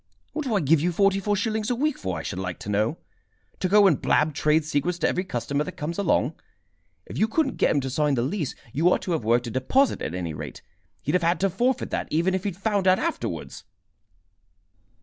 [0.33, 2.69] "What do I give you forty four shillings a week for, I should like to
[2.69, 2.97] know?
[3.59, 6.39] To go and blab trade secrets to every customer that comes along?
[7.05, 9.51] If you couldn't get him to sign the lease, you ought to have worked a
[9.51, 10.63] deposit, at any rate.
[11.03, 13.63] He'd have had to forfeit that, even if he'd found out afterwards."